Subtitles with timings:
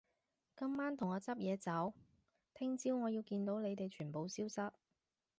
[0.57, 1.93] 今晚同我執嘢走，
[2.55, 4.73] 聽朝我要見到你哋全部消失